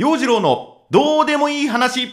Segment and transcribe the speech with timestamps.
[0.00, 2.08] 陽次郎のどうでもいい話。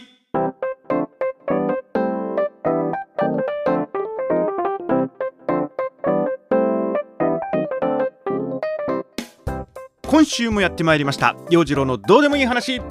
[10.06, 11.34] 今週もやってまいりました。
[11.48, 12.82] 陽次郎のどうでもいい話。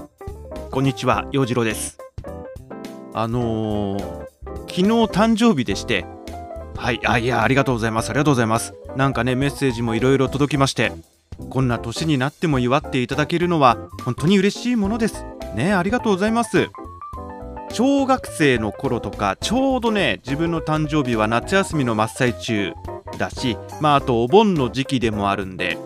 [0.72, 2.00] こんにちは陽次郎です。
[3.14, 4.28] あのー、
[4.62, 6.08] 昨日誕生日でして。
[6.76, 8.10] はいあいやありがとうございます。
[8.10, 8.74] ありがとうございます。
[8.96, 10.92] なんかねメッセージもいろいろ届きまして。
[11.58, 15.26] こんな年になっても祝っていただけるのは本当に嬉しいものです。
[15.56, 16.70] ねありがとうございます。
[17.72, 22.74] 小学生の頃とかちょうどね自分の誕生日は夏休みの真っ最中
[23.18, 25.80] だしまああとお盆の時期でもあるんで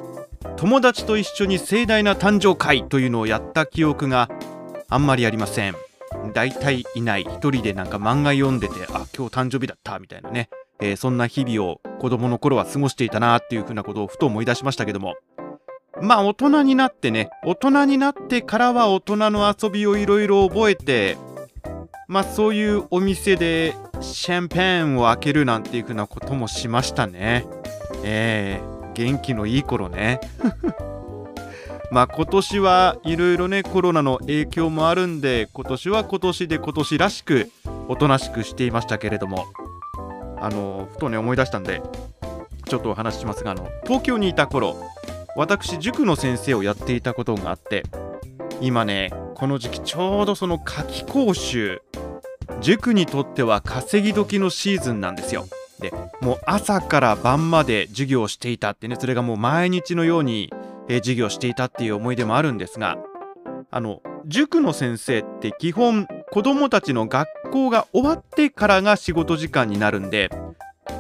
[0.58, 4.30] 友達と一緒に盛大な誕生会というのをやった記憶が
[4.90, 5.76] あんまりありません。
[6.34, 7.22] 大体いない。
[7.22, 10.49] 一人でなんか漫画読んでてあ今日誕生日だったみたいなね、
[10.82, 15.16] えー、そんな日々を子供の頃は過ごしていたなっていうふうなことをふと思い出しましたけども。
[16.02, 21.18] まあ大人になってね大人になってからは大人の遊びをいろいろ覚えて
[22.08, 27.46] まあそういうお店でシャンペンを開けるなんていうふうなこともしましたね。
[28.04, 30.20] えー、元気のいい頃ね。
[31.91, 37.52] まあ今年はいろいろねコロナの影響もあるんで今年は今年で今年らしく
[37.88, 39.46] おとなしくしていましたけれども。
[40.41, 41.82] あのふとね思い出したんで
[42.68, 44.76] ちょっとお話ししますがあの東京にいた頃
[45.35, 47.84] 私塾の先生をやっていたことがあって
[48.60, 51.82] 今ねこの時期ちょうどその夏季講習
[52.60, 55.46] 塾にとっては稼ぎ時のシーズンなんですよ。
[55.79, 60.54] でもう朝から晩まで授業をしていたってねそれがもう毎日のように、
[60.88, 62.99] えー、授業していたっていう思い出もあるんですが
[63.71, 70.29] あの塾の先生って基本子どもたちの学校が終わってからが仕事時間になるんで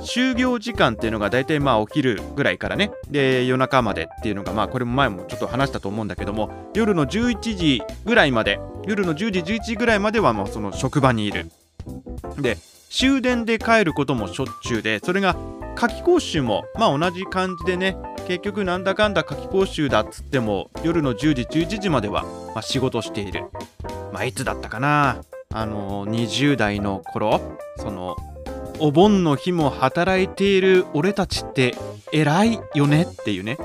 [0.01, 2.91] 就業時間っていうのが大体まあお昼ぐらいからね。
[3.09, 11.51] で夜中までっていうのがまあこれも前もちょっと話したと思うんだけども夜の11時ぐらいまで夜の10時11時ぐらいまではもうその職場にいる。
[12.39, 12.57] で
[12.89, 15.35] 終電で帰ることもしょっちゅうでそれが
[15.75, 17.95] 夏期講習もまあ同じ感じでね
[18.27, 22.23] 結局なんだかんだ夏期講習だっつっても夜の10時11時までは、
[22.53, 23.45] まあ、仕事している。
[24.11, 25.23] まあいつだったかな？
[25.53, 28.15] あの20代の頃その
[28.83, 31.75] お盆の日も働いている俺たちって
[32.11, 33.59] 偉いよねっていうね。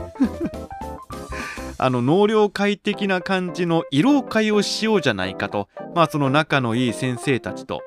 [1.79, 5.69] あの納涼会的な感じの慰労会をしようじゃないかと。
[5.95, 7.83] まあその仲のいい先生たちと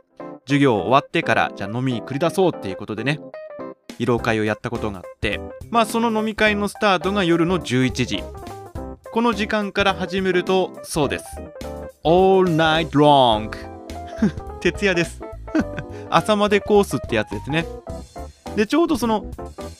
[0.45, 3.19] 授業終わってからじゃあ飲みに繰り出そうっていうことでね。
[3.99, 5.39] 慰労会をやったことがあって。
[5.69, 8.23] まあその飲み会のスタートが夜の11時。
[9.11, 11.25] この時間から始めるとそうです。
[12.03, 13.51] All night long
[14.61, 15.21] 徹夜です。
[16.09, 17.65] 朝までコースってやつですね。
[18.55, 19.25] で、ちょうどその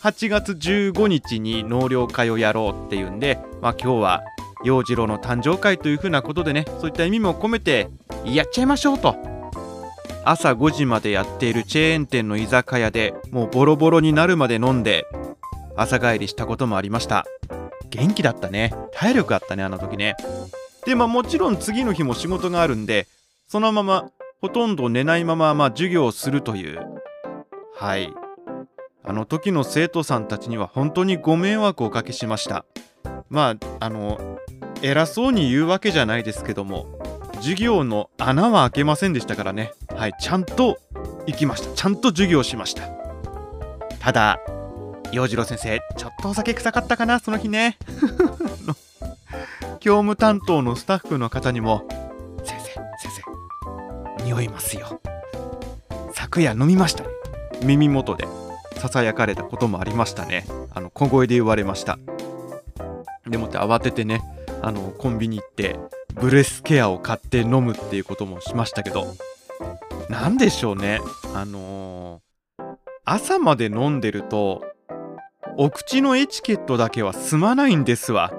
[0.02, 4.24] 8月15日に納涼会をやろうっていうんで、まあ今日は
[4.64, 7.90] 陽次郎の誕生会というふうなことでね、そういった意味も込めて、
[8.26, 9.16] やっちゃいましょうと。
[10.24, 15.06] 朝5時までやっているチェーン店の居酒屋でもうボロボロになるまで飲んで、
[15.76, 17.26] 朝帰りしたこともありました。
[17.90, 18.74] 元気だったね。
[18.94, 20.16] 体力あったね、あの時ね。
[20.86, 23.08] で、まあもちろん次の日も仕事があるんで、
[23.48, 26.80] そのままほとんど寝ないまま、まあ、授業をするという。
[27.76, 28.14] はい。
[29.04, 32.66] あの時の生徒さんたちには本当にご迷惑をおかけしました。
[33.30, 34.40] まあ、あの、
[34.82, 36.88] 偉そうに言うわけじゃないですけども、
[37.36, 39.74] 授業の穴は開けませんでしたからね。
[39.96, 40.78] はい、ちゃんと
[41.28, 41.74] 行きました。
[41.74, 42.84] ちゃんと授業しました。
[44.00, 44.40] ただ、
[45.12, 47.78] 洋次郎先生、ちょっとお酒臭かったかな、その日ね。
[49.80, 51.88] 教務担当のスタッフの方にも、
[54.30, 55.02] 匂いますよ。
[56.14, 57.10] 昨夜飲みましたね。
[57.64, 58.28] 耳元で
[58.78, 60.46] ささやかれたこともありましたね。
[60.74, 61.98] あの小声で言われました。
[63.28, 64.22] でもって慌ててね
[64.62, 65.78] あのコンビニ行って
[66.14, 69.08] ブレスケアを買って飲むっていうこともしましたけど
[70.10, 71.00] 何でしょうね。
[71.34, 72.64] あのー、
[73.06, 74.64] 朝まで飲んでると
[75.58, 78.32] お口のエチケットだけは済まないんですわ。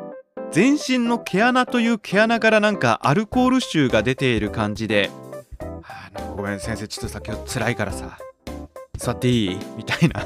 [0.52, 5.10] 全身の毛穴という毛穴からなんかアルコール臭が出ている感じで。
[6.40, 8.16] ごめん先生ちょっとさ今日辛いからさ。
[8.96, 9.58] 座っていい？
[9.76, 10.24] みたいな。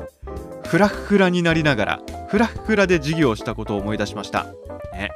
[0.66, 4.44] フラフラになりながらフラフラで授業をしたことを思い出しました。
[4.94, 5.10] ね。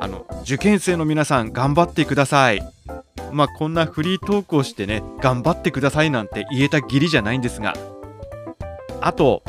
[0.00, 2.62] あの受験生の皆さん頑張ってください。
[3.30, 7.74] まあこんなフリートークをしてね頑張ってくださいなんて言えた義理じゃないんですが。
[9.02, 9.42] あと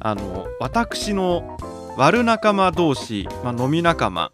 [0.00, 1.58] あの私の
[1.98, 4.32] 悪仲間同士、まあ、飲み仲間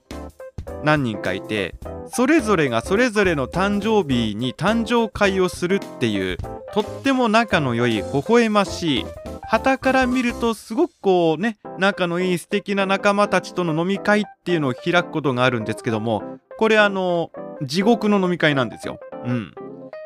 [0.85, 1.75] 何人かいて
[2.11, 6.39] それぞれがそれぞれの誕生日に誕生会をするっていう
[6.73, 9.07] とっても仲の良い微笑ましい
[9.43, 16.23] 旗から見るとすごくこうね仲のいい素敵な仲間たちとの飲み会っていうのを開くことがあるんですけども
[16.59, 17.31] これあの
[17.63, 19.01] 地獄の飲み会なんですよ。
[19.25, 19.55] うん。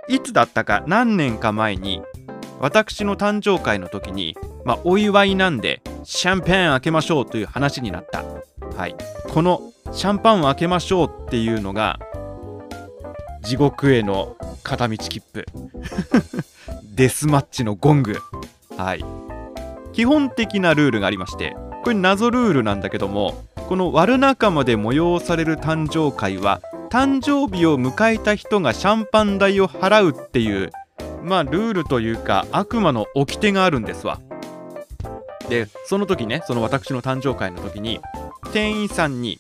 [0.09, 2.03] いつだったか何年か前に
[2.61, 8.23] 私の誕生会の時に、まあ、お祝いなんでシャンペーン開けましょうという話になった。
[8.77, 8.95] はい。
[9.33, 11.99] このシャンパンを開けましょうっていうのが
[13.43, 15.45] 地獄への片道切符。
[16.95, 18.17] デスマッチのゴング。
[18.77, 19.05] はい。
[19.93, 30.71] 基本的なルールがありましてこれ謎ルールなんだけどもこの悪仲間で催される誕生会は誕生日を迎えた人がシャンパン代を払うっていう
[31.23, 34.21] まあルールというか悪魔の掟があるんですわ。
[35.49, 38.01] でその時ねその私の誕生会の時に
[38.53, 39.39] 店員さんに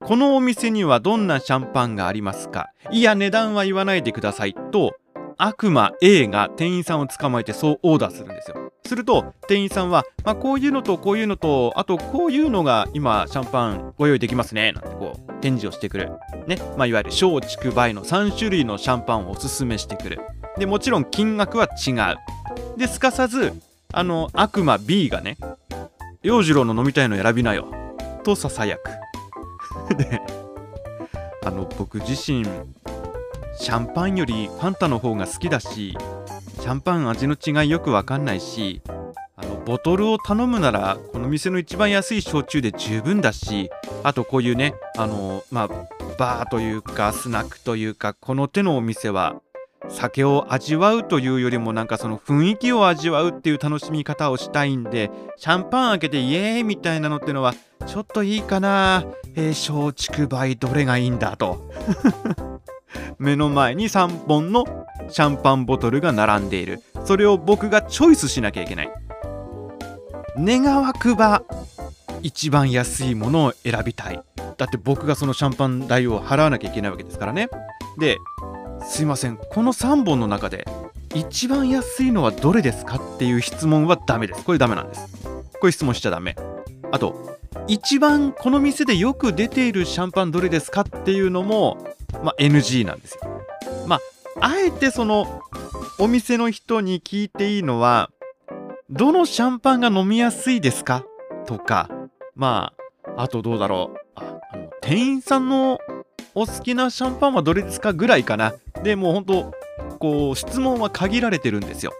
[0.00, 2.70] このお店にはどんなシャンパンがありますか？
[2.90, 4.54] いや値段は言わないでください。
[4.70, 4.94] と
[5.36, 8.72] 悪魔 A が店員さんを捕まえてそうオーダーするんですよ。
[8.86, 14.72] すると店員さんは、まあ、こういうのとこういうのとあとこういうのが今シャンパンご用意できますね。
[14.72, 16.12] なんてこう展示をしてくる。
[16.46, 20.20] ね、まあ、いわゆる小畜梅の3種類のシャンパンをおすすめしてくる。
[20.58, 22.78] でもちろん金額は違う。
[22.78, 23.52] ですかさず
[23.92, 25.36] あの悪魔 B がね
[26.22, 27.68] 洋次郎の飲みたいの選びなよ
[28.22, 28.90] とささやく。
[29.98, 30.48] で。
[31.48, 32.44] あの僕自身
[33.56, 35.96] シャンパンよりファンタの方が好きだし
[36.60, 38.82] シャンパン味の違いよくわかんないし
[39.34, 43.70] あのボトルを頼むならこの店の一番安い焼酎で十分だし
[44.02, 45.68] あとこういうねあのまあ
[46.18, 49.40] バーというかスナックというかこの手のお店は
[49.88, 57.54] 酒を味わうというよりもなんかその雰囲気を味わうっていう楽しみ方をしたいんでシャンパン開けてイエーイみたいなのってのは
[57.88, 59.04] ちょっといいかな。
[59.34, 61.72] えー、松竹梅どれがいいんだと。
[63.18, 66.82] 目の前に3本のシャンパンボトルが並んでいる。
[67.06, 68.90] それを僕がチョイスしなきゃいけない。
[70.36, 71.42] 願わくば
[72.22, 74.22] 一番安いものを選びたい。
[74.58, 77.48] だって僕がそのシャンパン代を払わなきゃいけないわけですからね。
[77.98, 78.18] で
[78.86, 79.38] すいません。
[79.38, 80.66] この3本の中で
[81.14, 84.44] 一番安いのはどれですかっていう質問はダメです。
[84.44, 85.37] これダメなんです。
[85.60, 86.36] これ質問しちゃダメ
[86.92, 91.76] あと一番この店でよく出ているシャンパンどれですかっていうのも、
[92.22, 93.20] まあ、NG なんですよ
[93.86, 94.00] まあ
[94.40, 95.42] あえてその
[95.98, 98.10] お店の人に聞いていいのは
[98.88, 101.04] どのシャンパンが飲みやすいですか？
[101.46, 101.90] とか
[102.34, 102.72] ま
[103.16, 104.38] ああとどうだろうあ
[104.80, 105.78] 店員さんの
[106.34, 108.54] お好きなシャンパンはどれですかぐらいかな。
[108.84, 109.52] でもうほんと、
[109.98, 111.92] こう、質問は限られてるんですよ。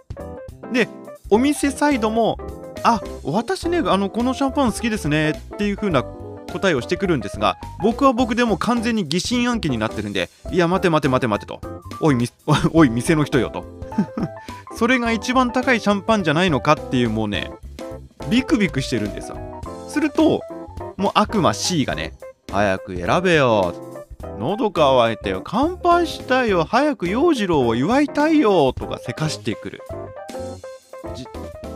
[0.71, 0.87] で、
[1.29, 2.37] お店サイドも、
[2.83, 11.61] あ、私ね、あの、このシャンパン好きですねっていう風な答えをしてくるんですが、僕は僕でも完全に疑心暗鬼になってるんで、いや、待て待て待て待てと。
[12.01, 12.17] おい、
[12.73, 13.65] おい、店の人よと。
[14.75, 17.51] それが一番高いシャンパンじゃないのかっていうもうね、
[18.29, 19.37] ビクビクしてるんですよ。
[19.87, 20.41] すると、
[20.97, 22.13] もう悪魔 C がね、
[22.51, 23.73] 早く選べよ
[24.37, 29.81] 喉乾いてよ乾杯したいよ早く洋次郎を祝いたいよとかせかしてくる
[31.15, 31.25] じ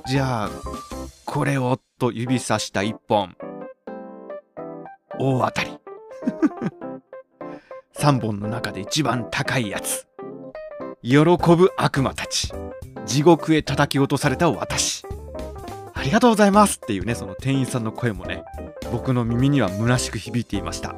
[0.07, 0.50] じゃあ
[1.33, 3.35] これをと指さした一本
[5.19, 5.71] 大当たり
[7.97, 10.07] 3本の中で一番高いやつ
[11.01, 11.15] 喜
[11.56, 12.53] ぶ悪魔たち
[13.07, 15.07] 地獄へ叩き落とされた私
[15.95, 18.44] ありがとうございますっていうねその店員さんの声もね
[18.91, 20.94] 僕の耳には虚しく響いていました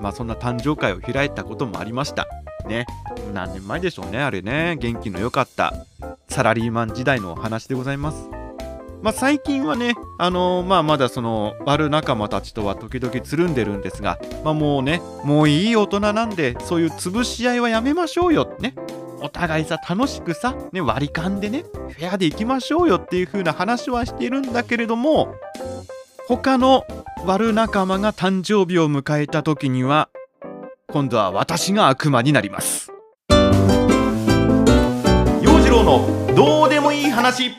[0.00, 2.26] まあそんな誕生会を開いたこともありました。
[2.68, 2.86] ね。
[3.34, 4.76] 何年前でしょうね、あれね。
[4.76, 5.74] 元気の良かった
[6.28, 8.37] サラリーマン時代のお話でございます。
[9.02, 18.74] まあ、最近はね、あのー、まあ、まだその悪仲間たちとは時々つるんでるんですが、まあ、もうね、もういい大人なんで、そういう潰し合いはやめましょうよってね。
[19.20, 25.34] お互いさ、楽しくさ、ね、割り勘でね、フェアでいきましょうよっていう風な話はしてるんだけれども、
[26.28, 26.84] 他の
[27.24, 30.10] 悪仲間が誕生日を迎えた時には
[30.92, 32.92] 今度は私が悪魔になります
[35.40, 37.52] 陽次郎のどうでもいい話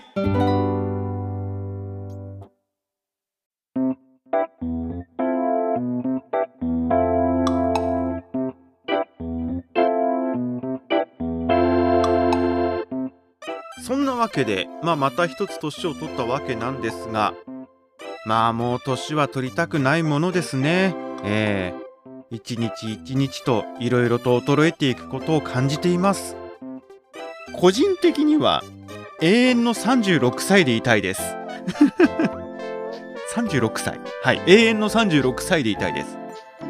[14.29, 17.33] わけで、まあ、また一つ年を取ったわけなんですが
[18.25, 20.93] まあもう年は取りたくないものですね。
[21.23, 26.35] ええー、一日一日といろいろと衰えていくことを感じています。
[27.53, 28.61] 個人的には
[29.21, 31.21] 永遠の36歳でいたいです。
[33.33, 33.99] 36歳。
[34.21, 34.41] はい。
[34.45, 36.17] 永遠の36歳でいたいです。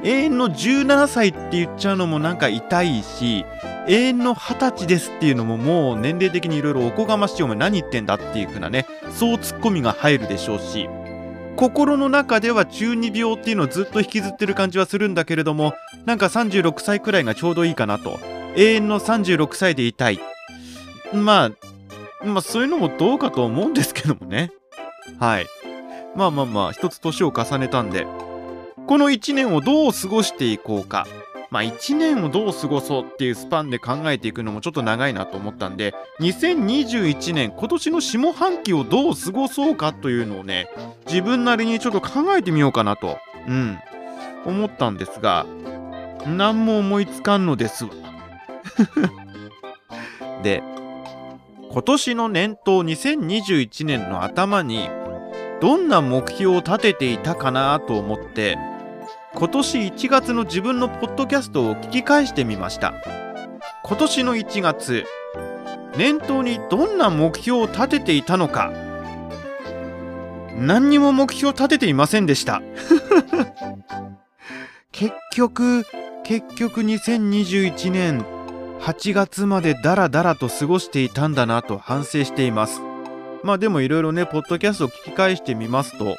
[0.03, 3.43] 永遠の17歳って言っちゃうのもなんか痛いし、
[3.89, 10.87] 永遠の二十歳ですっていうのももう年齢的にいろいろおこがましいお前何言ってんだっていう風なねそうツッコミが入るでしょうし
[11.55, 15.73] 心の中では中二病っていうのをずっと引きずってる感じはするんだけれども
[16.05, 18.19] なんか36歳くらいがちょうどいいかなと
[18.55, 20.19] 永遠の36歳でいたい。
[21.13, 21.51] まあ
[22.25, 24.51] まあそういうのもどうかと思うんですけどもね。
[25.19, 25.47] はい。
[26.15, 28.07] まあまあまあ一つ年を重ねたんで
[28.87, 31.07] この1年をどう過ごしていこうか。
[31.51, 40.69] まあ1年をどう過ごそうっていうスパンで考えていくのもちょっと長いなと思ったんで2021年今年の下半期をどう過ごそうかというのをね
[41.07, 43.79] 自分なりにちょっと考えてみようかなとうん
[44.45, 45.45] 思ったんですが
[46.25, 47.91] 何も思いつかんのですわ。
[50.43, 50.63] で
[51.71, 54.89] 今年の年頭2021年の頭に
[55.61, 58.57] どんな目標を立てていたかなと思って
[59.35, 62.93] 今年1月の自分のポッドキャストを聞き返してみました。
[63.83, 65.05] 今年の1月
[65.97, 68.71] 念頭にどんな目標を立てていたのか。
[70.57, 72.61] 何にも目標を立てていませんでした。
[74.91, 75.85] 結局
[76.23, 78.25] 結局2021年
[78.81, 82.81] 8月までダラダラと過ごしていたんだなと反省しています。
[83.43, 86.17] まあでもいろいろねポッドキャストを聞き返してみますと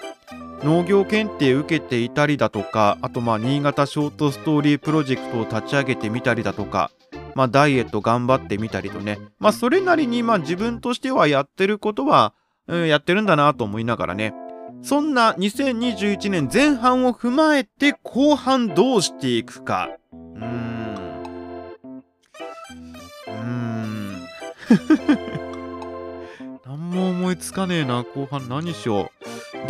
[0.62, 6.90] 農業検定受けていたりだとかあとまあ新潟ショートストーリープロジェクトを立ち上げてみたりだとか
[7.34, 9.18] まあダイエット頑張ってみたりとね。
[9.38, 12.34] まあそれなりにまあ自分としてはやってることは、
[12.66, 14.34] うん、やってるんだなと思いながらね。
[14.82, 19.90] そんな2021年前半を踏まえて後半どうしていくか。
[20.12, 20.94] うーん。
[23.26, 24.26] うーん。
[26.64, 28.48] 何も思いつかねえな後半。
[28.48, 29.19] 何しよう。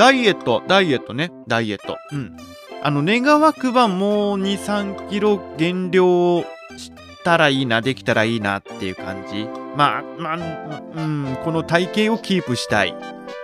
[0.00, 1.98] ダイエット、ダイエットね、ダイエット。
[2.10, 2.34] うん。
[2.82, 6.40] あの、願わくばもう2、3キロ減量
[6.78, 6.90] し
[7.22, 9.46] たらいいな、できたらいいなっていう感じ。
[9.76, 12.94] まあ、まあ、うん、この体型をキープしたい。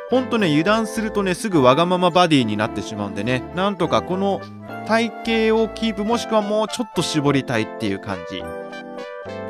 [0.09, 4.41] ほんとね、油断するとね、すぐわがままバディになってしまうんでね、なんとかこの
[4.87, 8.43] 体型をキープもしくはもうちょっと絞りたいっていう感じ。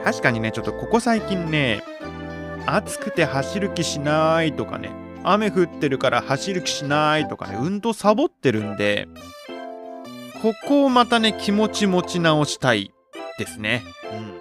[0.02, 1.84] 確かにね、ちょっとここ最近ね、
[2.66, 9.08] 暑くて走る気しないとかね、雨降ってるから走る気しないとかね、運動サボってるんで、
[10.40, 12.92] ここをまたね、気持ち持ち直したい
[13.38, 13.82] ですね。
[14.12, 14.36] うん。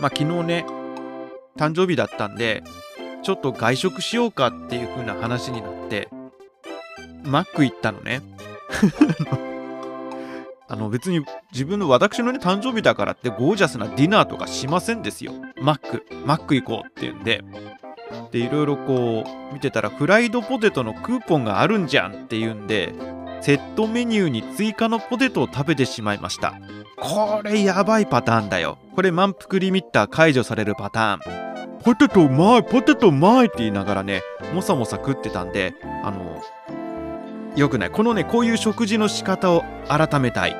[0.00, 0.66] まあ昨日ね、
[1.56, 2.64] 誕生日だったんで、
[3.22, 6.08] ちょっと外食しようかっていう風な話になって、
[7.22, 8.20] マック行ったのね。
[10.68, 15.32] あの別に自分の私のね誕生日だからってゴージャスなディナーとかしませんですよ。
[15.60, 17.44] マック、マック行こうっていうんで、
[18.30, 22.94] でいろいろこう見てたらフライドポテトのクーポンがあるんじゃんっていうんで
[23.40, 26.54] セットメニューに追加のポテトを食べてしまいました。
[26.96, 28.78] これやばいパターンだよ。
[28.94, 31.82] これ満腹リミッター解除されるパターン。
[31.82, 34.22] ポテトうまいポテトうまいって言いながらね
[34.54, 36.40] もさもさ食ってたんであの
[37.56, 37.90] よくない。
[37.90, 40.56] このねこういう食事の仕方を改めたい。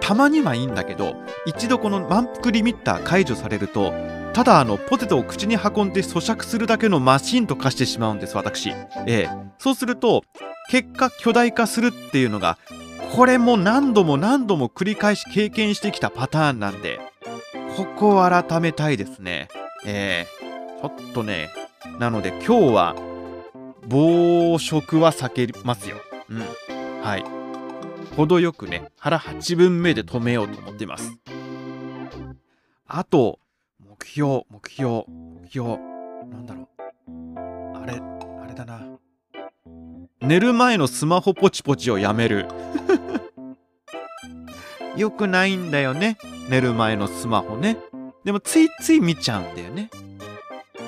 [0.00, 1.16] たまにはいいんだけど
[1.46, 3.92] 一度この満腹リミッター解除されると
[4.34, 8.70] ただあのポテトを口に運んで咀嚼するだけのマシンと化してしまうんです私。
[8.70, 9.28] ええ。
[9.58, 10.24] そうすると
[10.70, 12.58] 結果巨大化するっていうのが
[13.14, 16.98] これも何度も何度も繰り返し経験してきたパターンなんで
[17.76, 19.48] ここを改めたいですね。
[19.84, 20.80] ええ。
[20.80, 21.50] ちょっとね
[21.98, 22.96] なので今日は
[23.86, 25.96] 暴食は避けますよ。
[26.30, 27.02] うん。
[27.02, 27.24] はい。
[28.16, 31.18] 程よくね腹8分目で止めようと思っています。
[32.86, 33.38] あと
[34.02, 35.68] 目標、目標、目標。
[36.28, 37.78] なんだろう。
[37.78, 38.02] あれ、
[38.42, 38.80] あれだな。
[40.20, 42.48] 寝る前のスマホポチポチをやめる。
[44.96, 46.18] よくないんだよね。
[46.48, 47.76] 寝る前のスマホね。
[48.24, 49.88] でもついつい見ちゃうんだよね。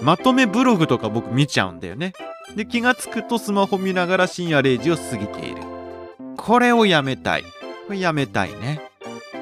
[0.03, 2.15] まとめブログとか僕見ちゃうんだよね。
[2.57, 5.63] で、気がつくとスマホ見ながら深夜0時を過ぎている。
[6.37, 7.45] これをやめたい。
[7.87, 8.81] これやめたいね。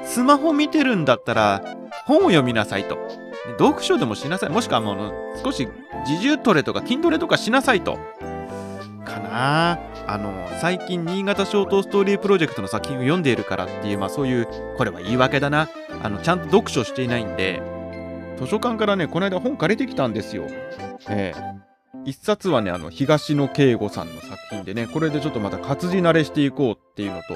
[0.05, 1.63] スマホ見てるんだったら
[2.05, 2.97] 本を読みなさいと。
[3.57, 4.49] 読書でもしなさい。
[4.49, 5.67] もしくはもう少し
[6.07, 7.99] 自重トレとか筋トレとかしなさいと。
[9.05, 14.47] かなあの、最近新潟ショートストーリープロジェクトの作品を読んでいるからっていう、まあそういう、
[14.77, 15.69] これは言い訳だな。
[16.01, 17.61] あの、ちゃんと読書していないんで、
[18.39, 20.45] 図書館からね、この間本借りてきたんですよ。
[21.09, 21.63] ええ
[22.05, 27.35] 一冊はね、あの、東野圭吾さんの作品でね、これでちょっとまた活字慣れしていこうっていうのと、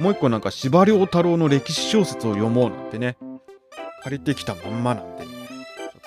[0.00, 3.18] もう一個なんか司馬遼太郎の歴史小説を読もうなんてね、
[4.02, 5.35] 借りてきたまんまなんでね、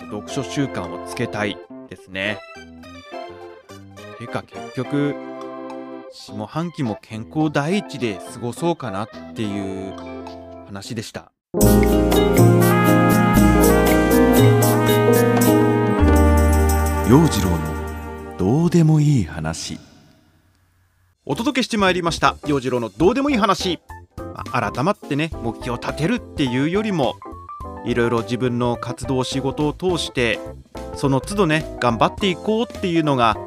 [0.09, 2.39] 読書習慣をつけたいですね。
[4.17, 5.15] てか結局、
[6.11, 9.93] 下半期も健康第一で過ごそうかなっていう
[10.65, 11.31] 話でした。
[17.09, 19.79] 陽次郎のどうでもいい話
[21.25, 23.79] お届けしてまいりました陽次郎のどうでもいい話、
[24.35, 27.15] あ、改まってね目標を立てるっていうよりも
[27.85, 30.39] いろいろ自分の活動仕事を通して
[30.95, 33.37] その都度ね頑張っていこうっていうのが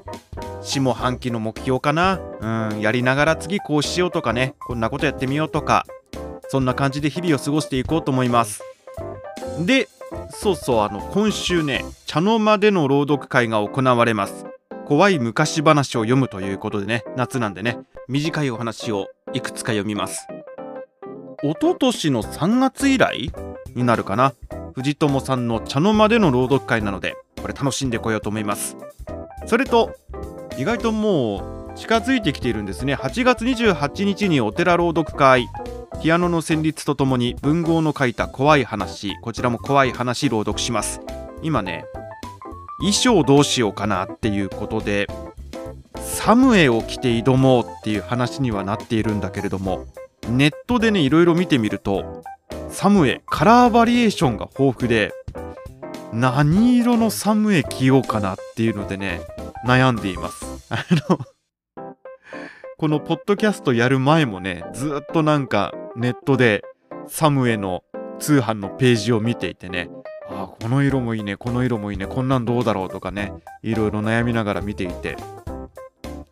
[0.63, 2.21] 下半期の目標かな。
[2.41, 5.87] うんやりながら次こうしようとかねこんなことやってみようとか
[6.49, 8.63] そんな感じで日々を過ごしていこうと思います。
[9.61, 9.89] で
[10.31, 14.47] そうそうあの今週ね茶の間での朗読会が行われます。
[14.87, 20.27] 怖い昔話を読むということでね夏なんでね短いお話をいくつか読みます。
[21.43, 23.33] 一昨年の3月以来
[23.75, 24.35] になるかな。
[24.75, 28.77] 藤友さんの茶の間での朗読会なのでこれ楽しんでこようと思います。
[29.47, 29.95] それと
[30.59, 32.95] 意外ともう近づいてきているんですね。
[32.95, 35.49] 8月28日にお寺朗読会。
[36.03, 39.15] ピアノの旋律とともに文豪の書いた怖い話。
[39.23, 41.01] こちらも怖い話朗読します。
[41.43, 41.85] 今ね
[42.79, 45.07] 衣装どうしようかなっていうことで
[46.01, 49.87] サムエを着て挑もうっていう話にはなっているんだけれども
[50.29, 52.23] ネットでねいろいろ見てみると
[52.73, 55.13] サムエカラーバリエーションが豊富で
[56.13, 59.21] 何色のサムエ着ようかなっていうのでね
[59.67, 60.67] 悩んでいます。
[60.73, 61.19] あの
[62.79, 66.65] このポッドキャストやる前もねずっとなんかネットで
[67.07, 67.85] サムエの
[68.19, 69.91] 通販のページを見ていてね
[70.29, 75.17] あこの色もいいねこの色もいいねこんなんどうだろうとかねいろいろ悩みながら見ていて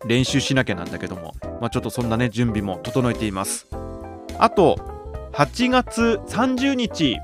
[0.07, 3.69] 練習しなきゃなんだけども、まあ、ちょっとそんなね準備も整えています。
[4.39, 5.00] あと
[5.33, 7.19] 8月30日。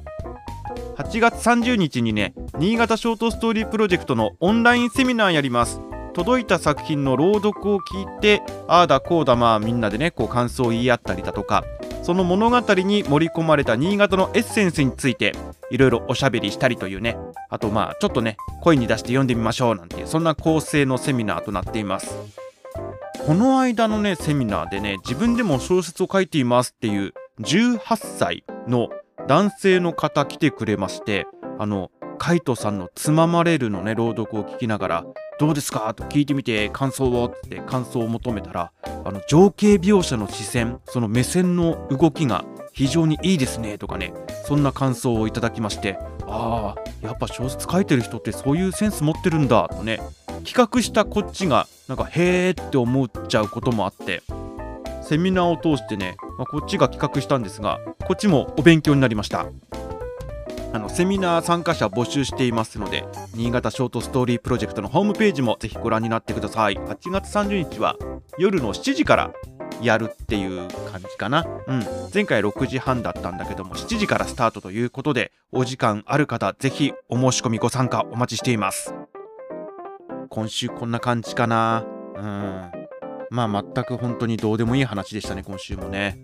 [0.97, 5.81] 8月30日にね新潟ショートストーリープロジェクトのオンラインセミナーやります。
[6.15, 11.65] 届いた作品の朗読を聞いてああだこうだまあみんなでねこう感想を言い合ったりだとか
[12.03, 15.35] その物語に盛り込まれた新潟のエッセンスについて
[15.71, 17.19] いろいろおしゃべりしたりというね。
[17.51, 22.17] あとまあちょっとね声に出して読んでみましょうなんていうそんな構成のセミナーとなっています。
[23.27, 28.88] この間のねセミナーでね自分でも小説を書いていますっていう18歳の
[29.26, 31.26] 男性の方来てくれまして
[31.59, 35.05] あのカイトさんの「つままれる」のね朗読を聞きながら
[35.38, 37.27] 「どうですか?」と聞いてみて感想を？
[37.27, 38.72] って感想を求めたら
[39.05, 44.14] あの情景描写の視線その目線の動きが非常にいいですねとかね
[44.46, 50.01] そんな感想をいただきましてああやっぱ小説書いてる人ってそういうセンス持ってるんだとね
[50.44, 54.22] 企画したこっちがなんかへーって思っちゃうこともあって
[55.09, 59.47] セミナーを通してね、まあ、こっちが企画したんですがこっちもお勉強になりました
[60.73, 67.97] あのセミナー参加者募集していますので新潟ショートストーリープロジェクトのホームページもぜひご覧になってください8月30日は
[68.37, 69.33] 夜の7時から
[69.83, 71.47] やるっていう感じかな。
[71.66, 71.85] うん。
[72.12, 78.95] 前回6時半だったんだけども、7時からスタートということで、お時間ある方、ぜひお申し込みご参加お待ちしています。
[80.31, 81.85] 今週こんな感じかな。
[82.16, 82.86] うん。
[83.31, 86.21] まあ全く本当にどうでもいい話でしたね、今週もね。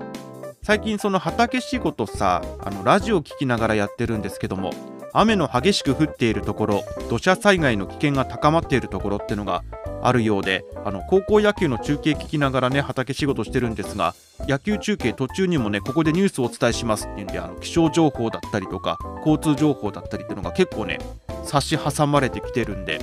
[0.62, 4.72] 最近その畑仕事さ、あのラジオ聴きながらやってるんですけども、
[5.12, 9.64] 雨の激しく降っているところ、土砂災害の危険が高まっているところってのが
[10.02, 14.14] あるようで、あの高校野球の中継聞きながらね、畑仕事してるんですが、
[14.48, 20.98] 野球中継途中にもね、ここでニュースをお伝えしますっていうんで、あの気象情報だったりとか、交通情報だったりっていうのが結構ね、
[21.44, 23.00] 差し挟まれてきてるんで、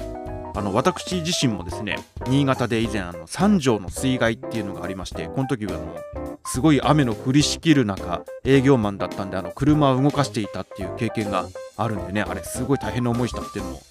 [0.60, 13.82] あの私自身もですね新潟で以前あの三条の水害っていうのがありましてこの時はあのすごい雨の降りしきる中営業マンだったんであの車を動かしていたっていう経験があるんでねあれすごい大変な思いしたっていうのも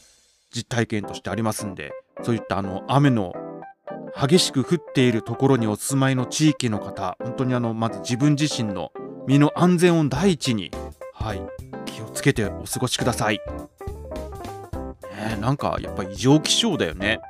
[0.54, 3.32] 実体験としてありますんでそういったあの雨の
[4.14, 8.92] 激しく降っているところにお住まいの地域の方本当にあのまず自分自身の
[9.26, 10.70] 身の安全を第一に
[11.14, 11.40] はい
[11.86, 13.40] 気をつけてお過ごしください。
[15.18, 15.36] ね。
[15.40, 17.20] なんかやっぱ異常気象だよね。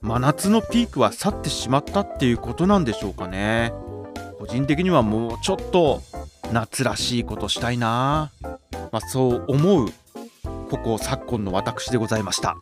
[0.00, 3.72] 真夏のピークは去ってしまったっていうことなんでしょうかね。
[4.38, 6.00] 個人的にはもうちょっと
[6.52, 8.30] 夏らしいことしたいな。
[8.92, 9.88] まあ、そう思う
[10.70, 12.56] ここ昨今の私でございました。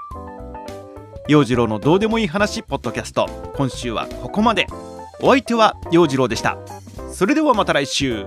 [1.29, 3.29] 陽次郎のどうでもいい話ポッドキャスト。
[3.57, 4.67] 今週はここまで。
[5.21, 6.59] お相手は陽次郎でした。
[7.13, 8.27] それではまた来週。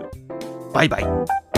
[0.73, 1.48] バイバイ。